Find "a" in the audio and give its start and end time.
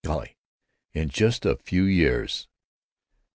1.45-1.57